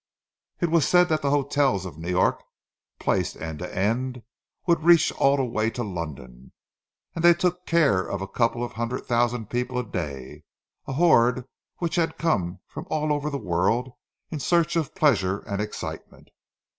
It 0.59 0.71
was 0.71 0.87
said 0.87 1.09
that 1.09 1.21
the 1.21 1.29
hotels 1.29 1.85
of 1.85 1.99
New 1.99 2.09
York, 2.09 2.41
placed 2.99 3.35
end 3.35 3.59
to 3.59 3.71
end, 3.77 4.23
would 4.65 4.81
reach 4.83 5.11
all 5.11 5.37
the 5.37 5.45
way 5.45 5.69
to 5.69 5.83
London; 5.83 6.53
and 7.13 7.23
they 7.23 7.35
took 7.35 7.67
care 7.67 8.01
of 8.09 8.19
a 8.19 8.27
couple 8.27 8.63
of 8.63 8.71
hundred 8.71 9.05
thousand 9.05 9.51
people 9.51 9.77
a 9.77 9.83
day—a 9.85 10.93
horde 10.93 11.45
which 11.77 11.97
had 11.97 12.17
come 12.17 12.61
from 12.65 12.87
all 12.89 13.13
over 13.13 13.29
the 13.29 13.37
world 13.37 13.91
in 14.31 14.39
search 14.39 14.75
of 14.75 14.95
pleasure 14.95 15.41
and 15.41 15.61
excitement. 15.61 16.29